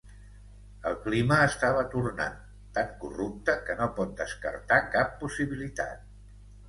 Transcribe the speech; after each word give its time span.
El 0.91 0.95
clima 1.01 1.35
estava 1.49 1.83
tornant 1.91 2.39
tan 2.77 2.89
corrupte 3.03 3.55
que 3.67 3.77
no 3.83 3.89
pot 4.01 4.17
descartar 4.23 4.81
cap 4.97 5.15
possibilitat. 5.21 6.03